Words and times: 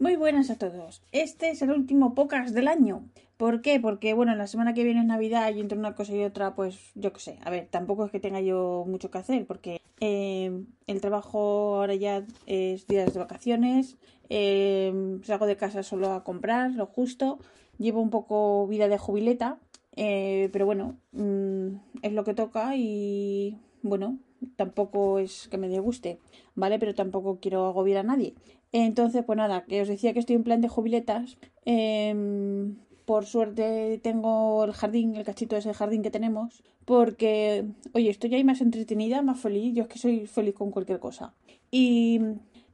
Muy 0.00 0.16
buenas 0.16 0.48
a 0.48 0.56
todos. 0.56 1.02
Este 1.12 1.50
es 1.50 1.60
el 1.60 1.72
último 1.72 2.14
podcast 2.14 2.54
del 2.54 2.68
año. 2.68 3.04
¿Por 3.36 3.60
qué? 3.60 3.78
Porque, 3.78 4.14
bueno, 4.14 4.34
la 4.34 4.46
semana 4.46 4.72
que 4.72 4.82
viene 4.82 5.00
es 5.00 5.06
Navidad 5.06 5.54
y 5.54 5.60
entre 5.60 5.76
una 5.76 5.94
cosa 5.94 6.14
y 6.16 6.24
otra, 6.24 6.54
pues 6.54 6.78
yo 6.94 7.12
qué 7.12 7.20
sé. 7.20 7.38
A 7.42 7.50
ver, 7.50 7.68
tampoco 7.70 8.06
es 8.06 8.10
que 8.10 8.18
tenga 8.18 8.40
yo 8.40 8.86
mucho 8.88 9.10
que 9.10 9.18
hacer 9.18 9.46
porque 9.46 9.82
eh, 10.00 10.64
el 10.86 11.00
trabajo 11.02 11.76
ahora 11.76 11.96
ya 11.96 12.24
es 12.46 12.86
días 12.86 13.12
de 13.12 13.20
vacaciones. 13.20 13.98
Eh, 14.30 15.20
salgo 15.22 15.44
de 15.44 15.58
casa 15.58 15.82
solo 15.82 16.14
a 16.14 16.24
comprar, 16.24 16.70
lo 16.70 16.86
justo. 16.86 17.38
Llevo 17.76 18.00
un 18.00 18.08
poco 18.08 18.66
vida 18.68 18.88
de 18.88 18.96
jubileta. 18.96 19.58
Eh, 19.96 20.48
pero 20.50 20.64
bueno, 20.64 20.96
mm, 21.12 21.74
es 22.00 22.12
lo 22.14 22.24
que 22.24 22.32
toca 22.32 22.74
y 22.74 23.58
bueno, 23.82 24.18
tampoco 24.56 25.18
es 25.18 25.48
que 25.48 25.58
me 25.58 25.68
disguste, 25.68 26.18
¿vale? 26.54 26.78
Pero 26.78 26.94
tampoco 26.94 27.38
quiero 27.40 27.66
agobiar 27.66 27.98
a 27.98 28.02
nadie. 28.02 28.34
Entonces, 28.72 29.24
pues 29.24 29.36
nada, 29.36 29.64
que 29.64 29.82
os 29.82 29.88
decía 29.88 30.12
que 30.12 30.20
estoy 30.20 30.36
en 30.36 30.44
plan 30.44 30.60
de 30.60 30.68
jubiletas. 30.68 31.38
Em, 31.64 32.76
por 33.04 33.26
suerte 33.26 33.98
tengo 34.02 34.64
el 34.64 34.72
jardín, 34.72 35.16
el 35.16 35.24
cachito 35.24 35.56
de 35.56 35.60
ese 35.60 35.74
jardín 35.74 36.02
que 36.02 36.10
tenemos, 36.10 36.62
porque, 36.84 37.64
oye, 37.92 38.10
estoy 38.10 38.34
ahí 38.34 38.44
más 38.44 38.60
entretenida, 38.60 39.22
más 39.22 39.40
feliz. 39.40 39.74
Yo 39.74 39.82
es 39.84 39.88
que 39.88 39.98
soy 39.98 40.26
feliz 40.26 40.54
con 40.54 40.70
cualquier 40.70 41.00
cosa. 41.00 41.34
Y 41.70 42.20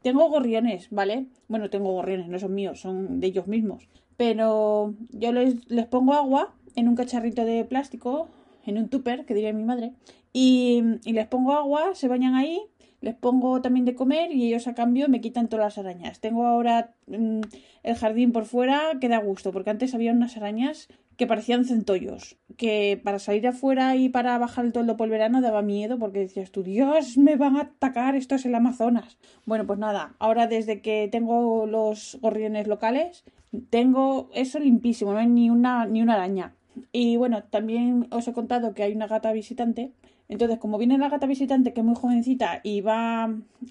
tengo 0.02 0.28
gorriones, 0.28 0.88
¿vale? 0.90 1.26
Bueno, 1.48 1.70
tengo 1.70 1.92
gorriones, 1.92 2.28
no 2.28 2.38
son 2.38 2.54
míos, 2.54 2.80
son 2.80 3.20
de 3.20 3.28
ellos 3.28 3.46
mismos. 3.46 3.88
Pero 4.16 4.94
yo 5.10 5.32
les, 5.32 5.68
les 5.70 5.86
pongo 5.86 6.12
agua 6.14 6.54
en 6.74 6.88
un 6.88 6.96
cacharrito 6.96 7.44
de 7.44 7.64
plástico, 7.64 8.28
en 8.66 8.78
un 8.78 8.88
tupper, 8.88 9.24
que 9.24 9.34
diría 9.34 9.52
mi 9.52 9.64
madre, 9.64 9.92
y, 10.32 10.82
les 11.04 11.26
pongo 11.26 11.52
agua, 11.52 11.94
se 11.94 12.08
bañan 12.08 12.34
ahí 12.34 12.60
les 13.02 13.14
pongo 13.14 13.60
también 13.60 13.84
de 13.84 13.94
comer 13.94 14.32
y 14.32 14.48
ellos 14.48 14.66
a 14.66 14.74
cambio 14.74 15.08
me 15.08 15.20
quitan 15.20 15.48
todas 15.48 15.66
las 15.66 15.78
arañas. 15.78 16.18
Tengo 16.18 16.46
ahora 16.46 16.94
mm, 17.06 17.40
el 17.82 17.94
jardín 17.94 18.32
por 18.32 18.46
fuera 18.46 18.98
que 19.00 19.08
da 19.08 19.18
gusto, 19.18 19.52
porque 19.52 19.70
antes 19.70 19.94
había 19.94 20.12
unas 20.12 20.36
arañas 20.36 20.88
que 21.16 21.26
parecían 21.26 21.64
centollos, 21.64 22.36
que 22.56 23.00
para 23.02 23.18
salir 23.18 23.46
afuera 23.46 23.96
y 23.96 24.08
para 24.08 24.36
bajar 24.38 24.64
el 24.64 24.72
toldo 24.72 24.96
por 24.96 25.06
el 25.06 25.12
verano 25.12 25.40
daba 25.40 25.62
miedo 25.62 25.98
porque 25.98 26.18
decías 26.18 26.50
tú, 26.50 26.62
Dios, 26.62 27.16
me 27.16 27.36
van 27.36 27.56
a 27.56 27.62
atacar, 27.62 28.16
esto 28.16 28.34
es 28.34 28.44
el 28.44 28.54
Amazonas. 28.54 29.18
Bueno, 29.44 29.66
pues 29.66 29.78
nada, 29.78 30.14
ahora 30.18 30.46
desde 30.46 30.80
que 30.82 31.08
tengo 31.10 31.66
los 31.66 32.18
gorriones 32.20 32.66
locales, 32.66 33.24
tengo 33.70 34.30
eso 34.34 34.58
limpísimo, 34.58 35.12
no 35.12 35.18
hay 35.18 35.28
ni 35.28 35.48
una, 35.48 35.86
ni 35.86 36.02
una 36.02 36.14
araña. 36.14 36.55
Y 36.92 37.16
bueno, 37.16 37.42
también 37.44 38.06
os 38.10 38.28
he 38.28 38.32
contado 38.32 38.74
que 38.74 38.82
hay 38.82 38.92
una 38.92 39.06
gata 39.06 39.32
visitante 39.32 39.92
entonces, 40.28 40.58
como 40.58 40.78
viene 40.78 40.98
la 40.98 41.08
gata 41.08 41.26
visitante, 41.26 41.72
que 41.72 41.80
es 41.80 41.86
muy 41.86 41.94
jovencita 41.94 42.60
y 42.62 42.80
va 42.80 43.30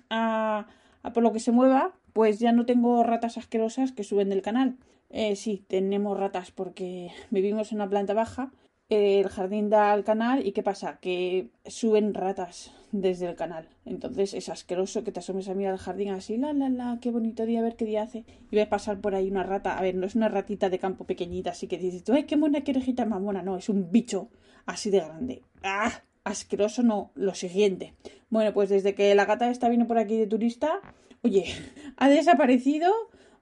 a, 0.09 0.67
por 1.13 1.23
lo 1.23 1.33
que 1.33 1.39
se 1.39 1.51
mueva, 1.51 1.93
pues 2.13 2.39
ya 2.39 2.51
no 2.51 2.65
tengo 2.65 3.03
ratas 3.03 3.37
asquerosas 3.37 3.91
que 3.91 4.03
suben 4.03 4.29
del 4.29 4.41
canal. 4.41 4.77
Eh, 5.09 5.35
sí, 5.35 5.63
tenemos 5.67 6.17
ratas 6.17 6.51
porque 6.51 7.11
vivimos 7.29 7.71
en 7.71 7.77
una 7.77 7.89
planta 7.89 8.13
baja, 8.13 8.51
el 8.89 9.27
jardín 9.29 9.69
da 9.69 9.91
al 9.91 10.03
canal 10.03 10.45
y 10.45 10.51
¿qué 10.51 10.61
pasa? 10.61 10.99
Que 10.99 11.49
suben 11.65 12.13
ratas 12.13 12.71
desde 12.91 13.27
el 13.27 13.35
canal. 13.35 13.67
Entonces 13.85 14.33
es 14.33 14.49
asqueroso 14.49 15.03
que 15.03 15.11
te 15.11 15.19
asomes 15.19 15.49
a 15.49 15.53
mirar 15.53 15.73
al 15.73 15.79
jardín 15.79 16.09
así, 16.09 16.37
la, 16.37 16.53
la, 16.53 16.69
la, 16.69 16.99
qué 17.01 17.11
bonito 17.11 17.45
día, 17.45 17.59
a 17.59 17.63
ver 17.63 17.75
qué 17.75 17.85
día 17.85 18.03
hace. 18.03 18.25
Y 18.51 18.55
ves 18.55 18.67
pasar 18.67 18.99
por 19.01 19.15
ahí 19.15 19.29
una 19.29 19.43
rata, 19.43 19.77
a 19.77 19.81
ver, 19.81 19.95
no 19.95 20.05
es 20.05 20.15
una 20.15 20.29
ratita 20.29 20.69
de 20.69 20.79
campo 20.79 21.05
pequeñita, 21.05 21.51
así 21.51 21.67
que 21.67 21.77
dices, 21.77 22.03
ay, 22.09 22.23
qué 22.23 22.37
mona, 22.37 22.61
qué 22.61 22.71
orejita 22.71 23.05
más 23.05 23.21
mona, 23.21 23.41
no, 23.41 23.57
es 23.57 23.69
un 23.69 23.91
bicho 23.91 24.29
así 24.65 24.89
de 24.89 24.99
grande. 24.99 25.41
¡Ah! 25.63 26.01
asqueroso 26.25 26.83
no, 26.83 27.11
lo 27.15 27.33
siguiente. 27.35 27.93
Bueno, 28.29 28.51
pues 28.53 28.69
desde 28.69 28.95
que 28.95 29.15
la 29.15 29.25
gata 29.25 29.49
está 29.49 29.69
vino 29.69 29.87
por 29.87 29.97
aquí 29.97 30.17
de 30.17 30.27
turista, 30.27 30.81
oye, 31.21 31.45
ha 31.97 32.09
desaparecido 32.09 32.91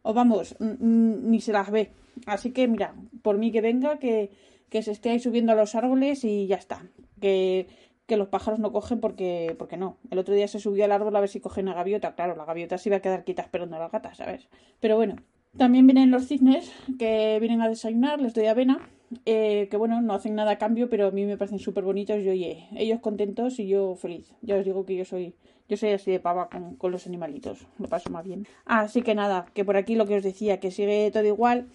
o 0.04 0.14
vamos, 0.14 0.56
ni 0.60 1.42
se 1.42 1.54
las 1.54 1.72
ve. 1.72 1.92
Así 2.28 2.52
que 2.52 2.68
mira, 2.68 2.94
por 3.24 3.38
mí 3.38 3.52
que 3.52 3.62
venga, 3.62 3.98
que, 3.98 4.31
que 4.74 4.82
se 4.82 4.90
esté 4.90 5.12
ahí 5.12 5.20
subiendo 5.20 5.52
a 5.52 5.56
los 5.56 5.76
árboles 5.76 6.24
y 6.24 6.48
ya 6.48 6.56
está. 6.56 6.82
Que, 7.22 7.68
que 8.08 8.18
los 8.18 8.30
pájaros 8.30 8.60
no 8.60 8.72
cogen 8.72 9.00
porque, 9.00 9.56
porque 9.60 9.78
no. 9.78 9.98
El 10.10 10.18
otro 10.18 10.34
día 10.34 10.48
se 10.48 10.60
subió 10.60 10.84
al 10.84 10.92
árbol 10.92 11.16
a 11.16 11.20
ver 11.20 11.30
si 11.30 11.40
cogen 11.40 11.68
a 11.68 11.76
gaviota. 11.76 12.16
Claro, 12.16 12.36
la 12.36 12.44
gaviota 12.44 12.80
se 12.80 12.90
iba 12.90 12.98
a 12.98 13.00
quedar 13.00 13.24
quieta 13.24 13.44
esperando 13.44 13.76
a 13.76 13.80
la 13.80 13.90
gata, 13.90 14.16
¿sabes? 14.16 14.50
Pero 14.80 14.96
bueno, 14.96 15.18
también 15.56 15.86
vienen 15.86 16.10
los 16.10 16.26
cisnes 16.26 16.72
que 16.98 17.38
vienen 17.40 17.62
a 17.62 17.70
desayunar, 17.70 18.20
les 18.20 18.34
doy 18.34 18.48
avena 18.48 18.90
eh, 19.26 19.68
que 19.70 19.78
bueno, 19.78 20.02
no 20.02 20.14
hacen 20.14 20.36
nada 20.36 20.52
a 20.52 20.58
cambio, 20.58 20.90
pero 20.90 21.08
a 21.08 21.12
mí 21.12 21.26
me 21.26 21.38
parecen 21.38 21.60
súper 21.60 21.84
bonitos 21.84 22.20
y 22.20 22.30
oye, 22.30 22.68
ellos 22.76 23.00
contentos 23.00 23.60
y 23.60 23.68
yo 23.68 23.96
feliz. 23.96 24.34
Ya 24.42 24.56
os 24.56 24.66
digo 24.66 24.86
que 24.86 24.96
yo 24.96 25.06
soy, 25.06 25.36
yo 25.70 25.78
soy 25.78 25.92
así 25.92 26.12
de 26.12 26.20
pava 26.20 26.50
con, 26.50 26.92
los 26.92 27.08
animalitos, 27.08 27.68
lo 27.80 27.88
paso 27.88 28.10
más 28.10 28.24
bien. 28.26 28.48
Así 28.66 29.02
que 29.02 29.16
nada, 29.16 29.46
que 29.54 29.66
por 29.66 29.78
aquí 29.78 29.96
lo 29.96 30.06
que 30.06 30.16
os 30.16 30.24
decía, 30.24 30.60
que 30.60 30.72
sigue 30.72 31.12
todo 31.12 31.26
igual, 31.26 31.68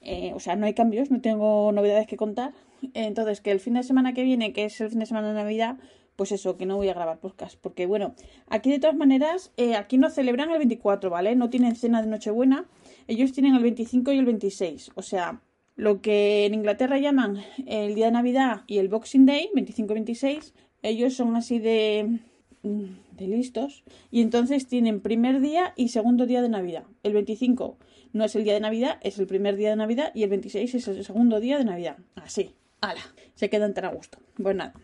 eh, 0.00 0.32
o 0.34 0.40
sea, 0.40 0.56
no 0.56 0.66
hay 0.66 0.74
cambios, 0.74 1.10
no 1.10 1.20
tengo 1.20 1.72
novedades 1.72 2.06
que 2.06 2.16
contar. 2.16 2.52
Entonces, 2.94 3.40
que 3.40 3.50
el 3.50 3.60
fin 3.60 3.74
de 3.74 3.82
semana 3.82 4.12
que 4.12 4.24
viene, 4.24 4.52
que 4.52 4.64
es 4.64 4.80
el 4.80 4.90
fin 4.90 4.98
de 4.98 5.06
semana 5.06 5.28
de 5.28 5.34
Navidad, 5.34 5.76
pues 6.16 6.32
eso, 6.32 6.56
que 6.56 6.66
no 6.66 6.76
voy 6.76 6.88
a 6.88 6.94
grabar 6.94 7.18
podcast. 7.20 7.58
Porque 7.60 7.86
bueno, 7.86 8.14
aquí 8.48 8.70
de 8.70 8.78
todas 8.78 8.96
maneras, 8.96 9.52
eh, 9.56 9.76
aquí 9.76 9.98
no 9.98 10.10
celebran 10.10 10.50
el 10.50 10.58
24, 10.58 11.10
¿vale? 11.10 11.36
No 11.36 11.50
tienen 11.50 11.76
cena 11.76 12.02
de 12.02 12.08
Nochebuena. 12.08 12.66
Ellos 13.08 13.32
tienen 13.32 13.54
el 13.54 13.62
25 13.62 14.12
y 14.12 14.18
el 14.18 14.24
26. 14.24 14.92
O 14.94 15.02
sea, 15.02 15.40
lo 15.74 16.00
que 16.02 16.46
en 16.46 16.54
Inglaterra 16.54 16.98
llaman 16.98 17.38
el 17.66 17.94
día 17.94 18.06
de 18.06 18.12
Navidad 18.12 18.62
y 18.66 18.78
el 18.78 18.88
Boxing 18.88 19.26
Day, 19.26 19.50
25-26, 19.54 20.52
ellos 20.82 21.14
son 21.14 21.34
así 21.36 21.58
de, 21.58 22.18
de 22.62 23.26
listos 23.26 23.82
y 24.10 24.20
entonces 24.20 24.66
tienen 24.66 25.00
primer 25.00 25.40
día 25.40 25.72
y 25.76 25.88
segundo 25.88 26.26
día 26.26 26.42
de 26.42 26.48
Navidad. 26.48 26.84
El 27.02 27.12
25 27.14 27.76
no 28.12 28.24
es 28.24 28.36
el 28.36 28.44
día 28.44 28.54
de 28.54 28.60
Navidad, 28.60 28.98
es 29.02 29.18
el 29.18 29.26
primer 29.26 29.56
día 29.56 29.70
de 29.70 29.76
Navidad 29.76 30.12
y 30.14 30.22
el 30.22 30.30
26 30.30 30.74
es 30.74 30.88
el 30.88 31.04
segundo 31.04 31.40
día 31.40 31.58
de 31.58 31.64
Navidad. 31.64 31.96
Así, 32.14 32.54
ala, 32.80 33.00
se 33.34 33.50
quedan 33.50 33.74
tan 33.74 33.86
a 33.86 33.88
gusto. 33.88 34.18
Pues 34.40 34.54
nada. 34.54 34.74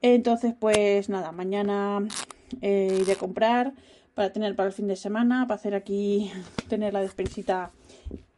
Entonces, 0.00 0.54
pues 0.58 1.08
nada, 1.08 1.32
mañana 1.32 2.06
eh, 2.60 2.98
iré 3.00 3.12
a 3.12 3.16
comprar 3.16 3.72
para 4.14 4.32
tener 4.32 4.54
para 4.54 4.68
el 4.68 4.72
fin 4.72 4.86
de 4.86 4.96
semana, 4.96 5.46
para 5.46 5.56
hacer 5.56 5.74
aquí, 5.74 6.30
tener 6.68 6.92
la 6.92 7.00
despensita 7.00 7.70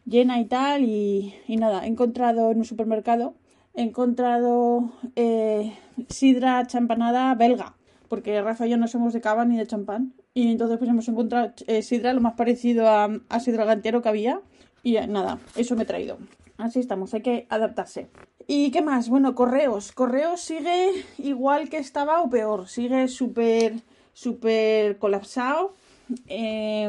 llena 0.04 0.41
y 0.41 0.47
tal. 0.47 0.84
Y, 0.84 1.34
nada, 1.48 1.84
he 1.84 1.88
encontrado 1.88 2.50
en 2.50 2.59
un 2.59 2.65
supermercado, 2.65 3.34
he 3.75 3.83
encontrado 3.83 4.93
eh, 5.16 5.77
sidra 6.09 6.66
champanada 6.66 7.34
belga, 7.34 7.75
porque 8.09 8.41
Rafa 8.41 8.67
y 8.67 8.71
yo 8.71 8.77
no 8.77 8.89
somos 8.89 9.12
de 9.12 9.21
cava 9.21 9.44
ni 9.44 9.56
de 9.56 9.67
champán. 9.67 10.15
Y 10.34 10.50
entonces 10.50 10.78
pues 10.78 10.91
hemos 10.91 11.09
encontrado 11.09 11.53
eh, 11.67 11.83
sidra 11.83 12.12
lo 12.12 12.21
más 12.21 12.34
parecido 12.34 12.89
a, 12.89 13.09
sidra 13.41 13.65
gantero 13.65 14.03
que 14.03 14.09
había. 14.09 14.41
Y 14.83 14.97
eh, 14.97 15.06
nada, 15.06 15.39
eso 15.56 15.77
me 15.77 15.83
he 15.83 15.87
traído. 15.87 16.19
Así 16.59 16.81
estamos, 16.81 17.12
hay 17.15 17.22
que 17.22 17.47
adaptarse. 17.50 18.09
¿Y 18.47 18.71
qué 18.71 18.83
más? 18.83 19.09
Bueno, 19.09 19.34
correos. 19.34 19.93
Correos 19.93 20.41
sigue 20.41 21.05
igual 21.19 21.69
que 21.69 21.78
estaba 21.78 22.22
o 22.22 22.31
peor. 22.31 22.69
Sigue 22.69 23.09
súper, 23.09 23.75
súper 24.12 24.99
colapsado. 24.99 25.75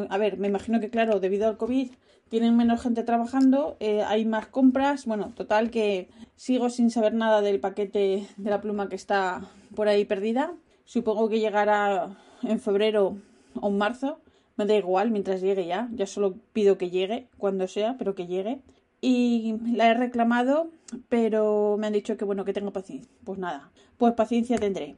a 0.10 0.18
ver, 0.18 0.38
me 0.38 0.48
imagino 0.48 0.80
que 0.80 0.90
claro, 0.90 1.20
debido 1.20 1.48
al 1.48 1.58
COVID 1.58 1.92
tienen 2.30 2.58
menos 2.58 2.82
gente 2.82 3.04
trabajando, 3.04 3.78
eh, 3.80 4.02
hay 4.04 4.26
más 4.26 4.48
compras. 4.48 5.06
Bueno, 5.06 5.34
total 5.36 5.70
que 5.70 6.10
sigo 6.36 6.70
sin 6.70 6.92
saber 6.92 7.14
nada 7.14 7.42
del 7.42 7.60
paquete 7.60 8.28
de 8.36 8.50
la 8.50 8.62
pluma 8.62 8.90
que 8.90 8.96
está 8.96 9.50
por 9.76 9.88
ahí 9.88 10.06
perdida. 10.06 10.54
Supongo 10.88 11.28
que 11.28 11.42
llegará 11.42 12.18
en 12.44 12.62
febrero 12.62 13.18
o 13.60 13.68
en 13.68 13.78
marzo. 13.78 14.20
Me 14.56 14.66
da 14.66 14.74
igual 14.74 15.12
mientras 15.12 15.42
llegue 15.42 15.68
ya. 15.68 15.90
Ya 15.94 16.08
solo 16.08 16.36
pido 16.54 16.78
que 16.78 16.90
llegue 16.90 17.28
cuando 17.38 17.68
sea, 17.68 17.98
pero 17.98 18.16
que 18.16 18.26
llegue. 18.26 18.62
Y 19.02 19.58
la 19.74 19.90
he 19.90 19.94
reclamado, 19.94 20.72
pero 21.10 21.76
me 21.78 21.88
han 21.88 21.94
dicho 21.94 22.16
que 22.16 22.24
bueno, 22.24 22.46
que 22.46 22.54
tengo 22.54 22.72
paciencia. 22.72 23.12
Pues 23.26 23.38
nada, 23.38 23.70
pues 23.98 24.14
paciencia 24.14 24.58
tendré. 24.58 24.96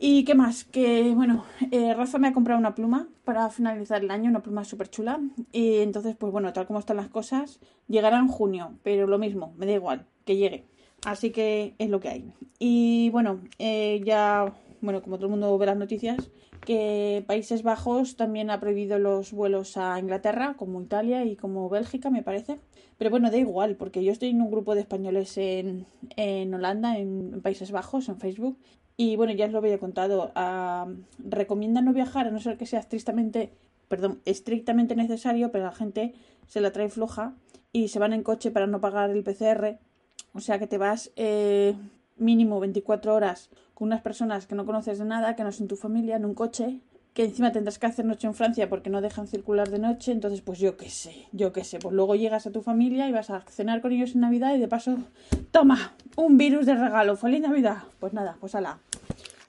¿Y 0.00 0.24
qué 0.24 0.34
más? 0.34 0.64
Que 0.64 1.12
bueno, 1.14 1.44
eh, 1.70 1.94
Rafa 1.94 2.18
me 2.18 2.28
ha 2.28 2.32
comprado 2.32 2.58
una 2.58 2.74
pluma 2.74 3.08
para 3.24 3.48
finalizar 3.48 4.02
el 4.02 4.10
año, 4.10 4.30
una 4.30 4.42
pluma 4.42 4.64
súper 4.64 4.90
chula. 4.90 5.20
Y 5.52 5.78
entonces, 5.78 6.16
pues 6.16 6.32
bueno, 6.32 6.52
tal 6.52 6.66
como 6.66 6.80
están 6.80 6.96
las 6.96 7.08
cosas, 7.08 7.60
llegará 7.86 8.18
en 8.18 8.28
junio, 8.28 8.72
pero 8.82 9.06
lo 9.06 9.18
mismo, 9.18 9.54
me 9.56 9.66
da 9.66 9.72
igual, 9.72 10.06
que 10.24 10.36
llegue. 10.36 10.66
Así 11.06 11.30
que 11.30 11.74
es 11.78 11.90
lo 11.90 12.00
que 12.00 12.08
hay. 12.08 12.32
Y 12.58 13.10
bueno, 13.10 13.40
eh, 13.58 14.02
ya 14.04 14.52
bueno, 14.80 15.02
como 15.02 15.16
todo 15.16 15.26
el 15.26 15.30
mundo 15.30 15.56
ve 15.58 15.66
las 15.66 15.76
noticias, 15.76 16.30
que 16.64 17.24
Países 17.26 17.62
Bajos 17.62 18.16
también 18.16 18.50
ha 18.50 18.60
prohibido 18.60 18.98
los 18.98 19.32
vuelos 19.32 19.76
a 19.76 19.98
Inglaterra, 19.98 20.54
como 20.56 20.80
Italia 20.80 21.24
y 21.24 21.36
como 21.36 21.68
Bélgica, 21.68 22.10
me 22.10 22.22
parece. 22.22 22.58
Pero 22.96 23.10
bueno, 23.10 23.30
da 23.30 23.36
igual, 23.36 23.76
porque 23.76 24.02
yo 24.02 24.12
estoy 24.12 24.30
en 24.30 24.42
un 24.42 24.50
grupo 24.50 24.74
de 24.74 24.80
españoles 24.80 25.38
en, 25.38 25.86
en 26.16 26.52
Holanda, 26.52 26.98
en, 26.98 27.40
Países 27.42 27.70
Bajos, 27.70 28.08
en 28.08 28.18
Facebook. 28.18 28.58
Y 28.96 29.16
bueno, 29.16 29.32
ya 29.32 29.46
os 29.46 29.52
lo 29.52 29.58
había 29.58 29.78
contado. 29.78 30.32
Uh, 30.34 30.92
recomiendan 31.18 31.84
no 31.84 31.92
viajar 31.92 32.26
a 32.26 32.30
no 32.30 32.40
ser 32.40 32.58
que 32.58 32.66
sea 32.66 32.80
estrictamente, 32.80 33.52
perdón, 33.88 34.20
estrictamente 34.24 34.96
necesario, 34.96 35.52
pero 35.52 35.64
la 35.64 35.72
gente 35.72 36.14
se 36.48 36.60
la 36.60 36.72
trae 36.72 36.88
floja 36.88 37.34
y 37.72 37.88
se 37.88 37.98
van 37.98 38.12
en 38.12 38.24
coche 38.24 38.50
para 38.50 38.66
no 38.66 38.80
pagar 38.80 39.10
el 39.10 39.22
PCR. 39.22 39.78
O 40.34 40.40
sea 40.40 40.58
que 40.58 40.66
te 40.66 40.78
vas 40.78 41.12
eh, 41.16 41.74
mínimo 42.18 42.60
24 42.60 43.14
horas 43.14 43.50
con 43.74 43.88
unas 43.88 44.02
personas 44.02 44.46
que 44.46 44.54
no 44.54 44.66
conoces 44.66 44.98
de 44.98 45.04
nada, 45.04 45.36
que 45.36 45.44
no 45.44 45.52
son 45.52 45.68
tu 45.68 45.76
familia, 45.76 46.16
en 46.16 46.24
un 46.24 46.34
coche, 46.34 46.80
que 47.14 47.24
encima 47.24 47.50
tendrás 47.50 47.78
que 47.78 47.86
hacer 47.86 48.04
noche 48.04 48.26
en 48.26 48.34
Francia 48.34 48.68
porque 48.68 48.90
no 48.90 49.00
dejan 49.00 49.26
circular 49.26 49.70
de 49.70 49.78
noche, 49.78 50.12
entonces 50.12 50.40
pues 50.40 50.58
yo 50.58 50.76
qué 50.76 50.88
sé, 50.88 51.26
yo 51.32 51.52
qué 51.52 51.64
sé, 51.64 51.78
pues 51.78 51.94
luego 51.94 52.14
llegas 52.14 52.46
a 52.46 52.52
tu 52.52 52.62
familia 52.62 53.08
y 53.08 53.12
vas 53.12 53.30
a 53.30 53.40
cenar 53.48 53.80
con 53.80 53.92
ellos 53.92 54.14
en 54.14 54.20
Navidad 54.20 54.54
y 54.54 54.58
de 54.58 54.68
paso, 54.68 54.98
toma, 55.50 55.94
un 56.16 56.36
virus 56.36 56.66
de 56.66 56.74
regalo, 56.74 57.16
feliz 57.16 57.40
Navidad. 57.40 57.78
Pues 57.98 58.12
nada, 58.12 58.36
pues 58.40 58.54
ala, 58.54 58.78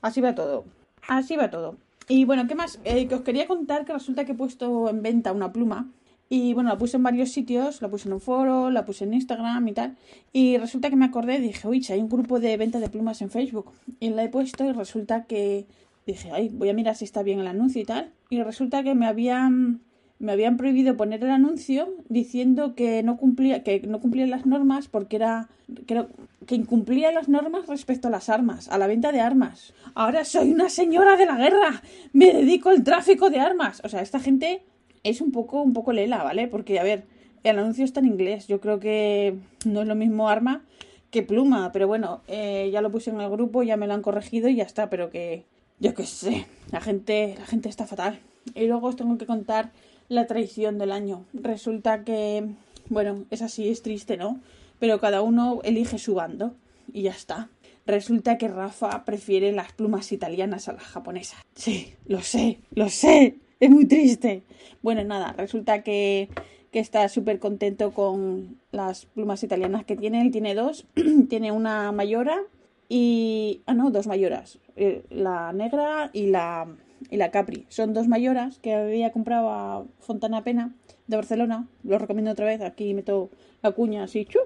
así 0.01 0.21
va 0.21 0.33
todo, 0.33 0.65
así 1.07 1.35
va 1.35 1.49
todo. 1.49 1.75
Y 2.07 2.25
bueno, 2.25 2.47
¿qué 2.47 2.55
más? 2.55 2.79
Eh, 2.85 3.07
que 3.07 3.13
os 3.13 3.21
quería 3.21 3.45
contar 3.45 3.85
que 3.85 3.93
resulta 3.93 4.25
que 4.25 4.31
he 4.31 4.35
puesto 4.35 4.89
en 4.89 5.03
venta 5.03 5.31
una 5.31 5.51
pluma 5.51 5.87
y 6.29 6.53
bueno, 6.53 6.69
la 6.69 6.77
puse 6.77 6.97
en 6.97 7.03
varios 7.03 7.31
sitios, 7.31 7.81
la 7.81 7.89
puse 7.89 8.07
en 8.07 8.13
un 8.13 8.21
foro, 8.21 8.69
la 8.69 8.85
puse 8.85 9.03
en 9.03 9.15
Instagram 9.15 9.67
y 9.67 9.73
tal. 9.73 9.97
Y 10.31 10.57
resulta 10.57 10.91
que 10.91 10.95
me 10.95 11.05
acordé 11.05 11.37
y 11.37 11.41
dije, 11.41 11.67
uy, 11.67 11.83
hay 11.89 11.99
un 11.99 12.09
grupo 12.09 12.39
de 12.39 12.55
venta 12.55 12.79
de 12.79 12.87
plumas 12.87 13.23
en 13.23 13.31
Facebook. 13.31 13.71
Y 13.99 14.09
la 14.09 14.23
he 14.23 14.29
puesto 14.29 14.63
y 14.63 14.71
resulta 14.71 15.25
que 15.25 15.65
dije, 16.05 16.29
ay, 16.31 16.49
voy 16.49 16.69
a 16.69 16.73
mirar 16.73 16.95
si 16.95 17.05
está 17.05 17.23
bien 17.23 17.39
el 17.39 17.47
anuncio 17.47 17.81
y 17.81 17.85
tal. 17.85 18.11
Y 18.29 18.43
resulta 18.43 18.83
que 18.83 18.93
me 18.93 19.07
habían 19.07 19.81
me 20.19 20.33
habían 20.33 20.57
prohibido 20.57 20.97
poner 20.97 21.23
el 21.23 21.31
anuncio 21.31 21.87
diciendo 22.09 22.75
que 22.75 23.01
no 23.03 23.15
cumplía 23.15 23.63
que 23.63 23.79
no 23.87 24.01
cumplía 24.01 24.27
las 24.27 24.45
normas 24.45 24.89
porque 24.89 25.15
era 25.15 25.47
creo 25.87 26.09
que 26.45 26.55
incumplía 26.55 27.11
las 27.11 27.29
normas 27.29 27.67
respecto 27.67 28.09
a 28.09 28.11
las 28.11 28.27
armas, 28.27 28.67
a 28.67 28.77
la 28.77 28.87
venta 28.87 29.11
de 29.11 29.21
armas. 29.21 29.73
Ahora 29.95 30.25
soy 30.25 30.51
una 30.51 30.69
señora 30.69 31.15
de 31.15 31.25
la 31.25 31.37
guerra, 31.37 31.81
me 32.11 32.33
dedico 32.33 32.69
al 32.69 32.83
tráfico 32.83 33.29
de 33.29 33.39
armas. 33.39 33.81
O 33.83 33.89
sea, 33.89 34.01
esta 34.01 34.19
gente 34.19 34.61
es 35.03 35.21
un 35.21 35.31
poco, 35.31 35.61
un 35.61 35.73
poco 35.73 35.93
lela, 35.93 36.23
¿vale? 36.23 36.47
Porque, 36.47 36.79
a 36.79 36.83
ver, 36.83 37.05
el 37.43 37.59
anuncio 37.59 37.85
está 37.85 37.99
en 37.99 38.07
inglés. 38.07 38.47
Yo 38.47 38.59
creo 38.59 38.79
que 38.79 39.35
no 39.65 39.81
es 39.81 39.87
lo 39.87 39.95
mismo 39.95 40.29
arma 40.29 40.63
que 41.11 41.23
pluma. 41.23 41.71
Pero 41.71 41.87
bueno, 41.87 42.21
eh, 42.27 42.69
ya 42.71 42.81
lo 42.81 42.91
puse 42.91 43.09
en 43.09 43.21
el 43.21 43.29
grupo, 43.29 43.63
ya 43.63 43.77
me 43.77 43.87
lo 43.87 43.93
han 43.93 44.01
corregido 44.01 44.49
y 44.49 44.55
ya 44.55 44.63
está. 44.63 44.89
Pero 44.89 45.09
que, 45.09 45.45
yo 45.79 45.93
qué 45.93 46.05
sé, 46.05 46.45
la 46.71 46.81
gente, 46.81 47.35
la 47.37 47.45
gente 47.45 47.69
está 47.69 47.85
fatal. 47.85 48.19
Y 48.55 48.67
luego 48.67 48.87
os 48.87 48.95
tengo 48.95 49.17
que 49.17 49.25
contar 49.25 49.71
la 50.07 50.27
traición 50.27 50.77
del 50.77 50.91
año. 50.91 51.25
Resulta 51.33 52.03
que, 52.03 52.45
bueno, 52.89 53.25
es 53.29 53.41
así, 53.41 53.69
es 53.69 53.81
triste, 53.81 54.17
¿no? 54.17 54.39
Pero 54.79 54.99
cada 54.99 55.21
uno 55.21 55.59
elige 55.63 55.97
su 55.97 56.15
bando 56.15 56.55
y 56.91 57.03
ya 57.03 57.11
está. 57.11 57.49
Resulta 57.85 58.37
que 58.37 58.47
Rafa 58.47 59.03
prefiere 59.03 59.51
las 59.51 59.71
plumas 59.73 60.11
italianas 60.11 60.67
a 60.67 60.73
las 60.73 60.83
japonesas. 60.83 61.41
Sí, 61.55 61.93
lo 62.05 62.21
sé, 62.21 62.59
lo 62.71 62.89
sé. 62.89 63.37
Es 63.61 63.69
muy 63.69 63.85
triste. 63.85 64.43
Bueno, 64.81 65.03
nada, 65.03 65.33
resulta 65.33 65.83
que, 65.83 66.29
que 66.71 66.79
está 66.79 67.09
súper 67.09 67.39
contento 67.39 67.91
con 67.93 68.57
las 68.71 69.05
plumas 69.05 69.43
italianas 69.43 69.83
que 69.83 69.97
tiene. 69.97 70.21
Él 70.21 70.31
tiene 70.31 70.55
dos. 70.55 70.87
tiene 71.29 71.51
una 71.51 71.91
mayora 71.91 72.39
y... 72.87 73.61
Ah, 73.65 73.73
no, 73.73 73.91
dos 73.91 74.07
mayoras. 74.07 74.59
Eh, 74.77 75.03
la 75.09 75.51
negra 75.51 76.09
y 76.13 76.27
la, 76.27 76.67
y 77.09 77.17
la 77.17 77.31
Capri. 77.31 77.65
Son 77.67 77.93
dos 77.93 78.07
mayoras 78.07 78.59
que 78.59 78.73
había 78.73 79.11
comprado 79.11 79.49
a 79.49 79.85
Fontana 79.99 80.43
Pena 80.43 80.73
de 81.07 81.17
Barcelona. 81.17 81.67
Lo 81.83 81.99
recomiendo 81.99 82.31
otra 82.31 82.45
vez. 82.45 82.61
Aquí 82.61 82.93
meto 82.93 83.29
la 83.61 83.71
cuña 83.71 84.03
así. 84.03 84.25
¡chu! 84.25 84.39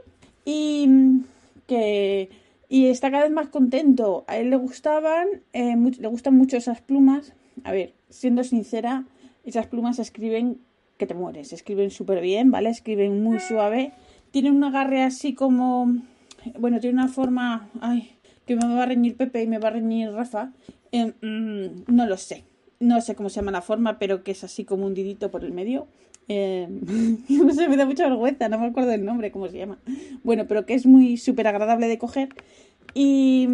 Y 0.43 0.89
que... 1.67 2.29
Y 2.67 2.87
está 2.87 3.11
cada 3.11 3.25
vez 3.25 3.31
más 3.31 3.49
contento. 3.49 4.23
A 4.25 4.37
él 4.37 4.49
le 4.49 4.55
gustaban, 4.55 5.27
eh, 5.53 5.75
le 5.75 6.07
gustan 6.07 6.35
mucho 6.35 6.57
esas 6.57 6.81
plumas. 6.81 7.33
A 7.63 7.71
ver, 7.71 7.93
siendo 8.13 8.43
sincera, 8.43 9.05
esas 9.43 9.67
plumas 9.67 9.99
escriben 9.99 10.59
que 10.97 11.07
te 11.07 11.13
mueres, 11.13 11.51
escriben 11.53 11.91
súper 11.91 12.21
bien, 12.21 12.51
¿vale? 12.51 12.69
Escriben 12.69 13.23
muy 13.23 13.39
suave. 13.39 13.91
Tienen 14.31 14.55
un 14.55 14.63
agarre 14.63 15.03
así 15.03 15.33
como... 15.33 15.93
Bueno, 16.59 16.79
tiene 16.79 16.95
una 16.95 17.07
forma... 17.07 17.69
Ay, 17.81 18.11
que 18.45 18.55
me 18.55 18.73
va 18.73 18.83
a 18.83 18.85
reñir 18.85 19.15
Pepe 19.15 19.43
y 19.43 19.47
me 19.47 19.59
va 19.59 19.69
a 19.69 19.71
reñir 19.71 20.11
Rafa. 20.11 20.53
Eh, 20.91 21.13
mm, 21.21 21.93
no 21.93 22.05
lo 22.05 22.17
sé. 22.17 22.43
No 22.79 23.01
sé 23.01 23.15
cómo 23.15 23.29
se 23.29 23.37
llama 23.37 23.51
la 23.51 23.61
forma, 23.61 23.97
pero 23.97 24.23
que 24.23 24.31
es 24.31 24.43
así 24.43 24.65
como 24.65 24.85
un 24.85 24.93
didito 24.93 25.31
por 25.31 25.43
el 25.43 25.51
medio. 25.51 25.87
Sé, 26.27 27.67
me 27.67 27.77
da 27.77 27.85
mucha 27.85 28.07
vergüenza, 28.07 28.47
no 28.47 28.57
me 28.57 28.67
acuerdo 28.67 28.89
del 28.89 29.03
nombre, 29.03 29.31
cómo 29.31 29.49
se 29.49 29.57
llama. 29.57 29.77
Bueno, 30.23 30.45
pero 30.47 30.65
que 30.65 30.73
es 30.73 30.85
muy 30.85 31.17
súper 31.17 31.47
agradable 31.47 31.87
de 31.87 31.97
coger. 31.97 32.29
Y, 32.93 33.47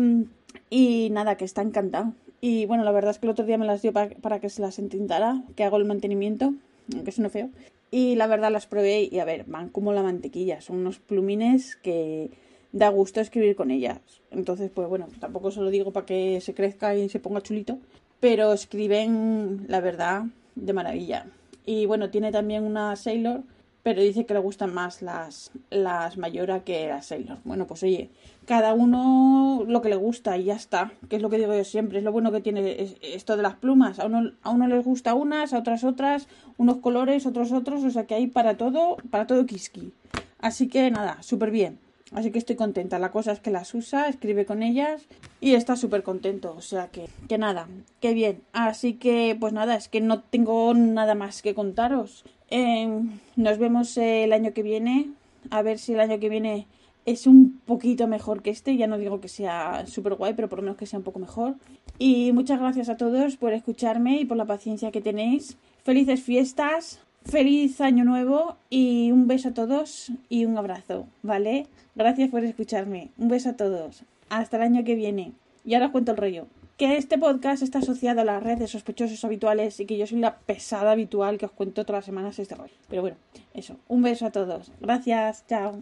y 0.70 1.10
nada, 1.12 1.36
que 1.36 1.46
está 1.46 1.62
encantado. 1.62 2.14
Y 2.42 2.66
bueno, 2.66 2.84
la 2.84 2.92
verdad 2.92 3.12
es 3.12 3.20
que 3.20 3.26
el 3.26 3.32
otro 3.32 3.46
día 3.46 3.58
me 3.58 3.66
las 3.66 3.82
dio 3.82 3.92
para, 3.94 4.40
que 4.40 4.50
se 4.50 4.62
las 4.62 4.80
entintara, 4.80 5.44
que 5.56 5.64
hago 5.64 5.78
el 5.78 5.86
mantenimiento, 5.86 6.54
aunque 6.94 7.14
no 7.18 7.30
feo. 7.30 7.50
Y 7.92 8.16
la 8.16 8.28
verdad 8.28 8.52
las 8.52 8.68
probé 8.68 9.10
y 9.12 9.20
a 9.20 9.26
ver, 9.26 9.46
van 9.46 9.70
como 9.70 9.94
la 9.94 10.04
mantequilla, 10.04 10.62
son 10.62 10.78
unos 10.78 11.00
plumines 11.00 11.76
que 11.76 12.30
da 12.72 12.90
gusto 12.90 13.20
escribir 13.20 13.56
con 13.56 13.72
ellas. 13.72 14.00
Entonces, 14.32 14.70
pues 14.74 14.88
bueno, 14.88 15.08
tampoco 15.20 15.52
se 15.52 15.62
lo 15.62 15.70
digo 15.70 15.92
para 15.92 16.06
que 16.06 16.40
se 16.40 16.54
crezca 16.54 16.96
y 16.96 17.10
se 17.10 17.20
ponga 17.20 17.42
chulito, 17.42 17.80
pero 18.20 18.54
escriben, 18.54 19.66
la 19.68 19.82
verdad, 19.82 20.26
de 20.56 20.74
maravilla. 20.74 21.26
Y 21.66 21.88
bueno, 21.88 22.10
tiene 22.10 22.32
también 22.32 22.64
una 22.64 22.96
Sailor 22.96 23.42
pero 23.84 24.02
dice 24.02 24.26
que 24.26 24.34
le 24.34 24.40
gustan 24.40 24.74
más 24.74 25.02
las, 25.02 25.52
las 25.70 26.18
Mayora 26.18 26.64
que 26.64 26.88
las 26.88 27.08
Sailor. 27.08 27.38
Bueno, 27.44 27.66
pues 27.68 27.84
oye, 27.84 28.10
cada 28.46 28.74
uno 28.74 29.64
lo 29.68 29.82
que 29.82 29.90
le 29.90 29.96
gusta 29.96 30.38
y 30.38 30.46
ya 30.46 30.56
está, 30.56 30.92
que 31.10 31.16
es 31.16 31.22
lo 31.22 31.30
que 31.30 31.38
digo 31.38 31.54
yo 31.54 31.64
siempre, 31.64 32.00
es 32.00 32.04
lo 32.04 32.12
bueno 32.12 32.32
que 32.32 32.42
tiene 32.42 32.98
esto 33.02 33.38
de 33.38 33.44
las 33.44 33.56
plumas. 33.56 34.00
A 34.00 34.06
uno, 34.06 34.32
a 34.42 34.50
uno 34.50 34.68
les 34.68 34.84
gusta 34.84 35.14
unas, 35.14 35.54
a 35.54 35.60
otras 35.60 35.84
otras, 35.84 36.28
unos 36.58 36.78
colores, 36.78 37.26
otros 37.26 37.52
otros, 37.52 37.84
o 37.84 37.90
sea 37.90 38.06
que 38.06 38.16
hay 38.16 38.28
para 38.28 38.58
todo, 38.58 38.98
para 39.10 39.28
todo 39.28 39.46
kiski. 39.46 39.94
Así 40.40 40.68
que 40.68 40.90
nada, 40.92 41.22
súper 41.22 41.52
bien. 41.52 41.80
Así 42.12 42.32
que 42.32 42.40
estoy 42.40 42.56
contenta. 42.56 42.98
La 42.98 43.12
cosa 43.12 43.32
es 43.32 43.40
que 43.40 43.52
las 43.52 43.74
usa, 43.74 44.10
escribe 44.10 44.46
con 44.46 44.64
ellas 44.64 45.04
y 45.42 45.54
está 45.54 45.76
súper 45.76 46.04
contento. 46.04 46.56
O 46.56 46.62
sea 46.62 46.88
que, 46.88 47.08
que 47.28 47.38
nada, 47.38 47.68
qué 48.00 48.14
bien. 48.14 48.42
Así 48.52 48.94
que, 48.94 49.38
pues 49.40 49.54
nada, 49.54 49.76
es 49.76 49.90
que 49.90 50.02
no 50.02 50.22
tengo 50.22 50.74
nada 50.74 51.14
más 51.14 51.42
que 51.42 51.54
contaros. 51.54 52.24
Em, 52.50 53.20
nos 53.36 53.58
vemos 53.58 53.98
el 53.98 54.34
año 54.34 54.54
que 54.54 54.64
viene. 54.64 55.12
A 55.52 55.62
ver 55.62 55.80
si 55.80 55.94
el 55.94 56.00
año 56.00 56.20
que 56.20 56.30
viene 56.30 56.68
es 57.06 57.28
un 57.28 57.60
poquito 57.66 58.08
mejor 58.08 58.42
que 58.42 58.50
este. 58.50 58.76
Ya 58.78 58.88
no 58.88 58.98
digo 58.98 59.22
que 59.22 59.28
sea 59.28 59.86
súper 59.88 60.16
guay, 60.16 60.34
pero 60.34 60.50
por 60.50 60.60
lo 60.60 60.64
menos 60.64 60.78
que 60.78 60.86
sea 60.86 61.00
un 61.00 61.06
poco 61.06 61.20
mejor. 61.20 61.56
Y 61.98 62.32
muchas 62.32 62.60
gracias 62.60 62.90
a 62.90 62.98
todos 62.98 63.38
por 63.38 63.54
escucharme 63.54 64.20
y 64.20 64.26
por 64.26 64.38
la 64.38 64.46
paciencia 64.46 64.92
que 64.92 65.02
tenéis. 65.02 65.58
Felices 65.84 66.22
fiestas, 66.22 67.00
feliz 67.24 67.82
año 67.82 68.04
nuevo 68.04 68.56
y 68.70 69.12
un 69.12 69.28
beso 69.28 69.50
a 69.50 69.54
todos 69.54 70.12
y 70.30 70.46
un 70.46 70.58
abrazo, 70.58 71.08
¿vale? 71.24 71.68
Gracias 71.96 72.30
por 72.30 72.44
escucharme. 72.44 73.10
Un 73.18 73.28
beso 73.28 73.50
a 73.50 73.54
todos. 73.58 74.04
Hasta 74.30 74.58
el 74.58 74.64
año 74.64 74.84
que 74.84 74.96
viene. 74.96 75.34
Y 75.66 75.74
ahora 75.74 75.88
os 75.88 75.92
cuento 75.92 76.12
el 76.12 76.18
rollo 76.18 76.48
que 76.80 76.96
este 76.96 77.18
podcast 77.18 77.62
está 77.62 77.80
asociado 77.80 78.22
a 78.22 78.24
la 78.24 78.40
red 78.40 78.58
de 78.58 78.66
sospechosos 78.66 79.26
habituales 79.26 79.82
y 79.82 79.86
que 79.86 79.98
yo 79.98 80.08
soy 80.08 80.20
la 80.20 80.38
pesada 80.38 80.92
habitual 80.92 81.38
que 81.38 81.46
os 81.46 81.52
cuento 81.52 81.84
todas 81.84 82.00
las 82.00 82.06
semanas 82.06 82.40
este 82.40 82.56
rollo. 82.56 82.74
Pero 82.88 83.02
bueno, 83.02 83.18
eso. 83.54 83.76
Un 83.90 84.02
beso 84.02 84.26
a 84.26 84.32
todos. 84.32 84.72
Gracias. 84.80 85.46
Chao. 85.46 85.82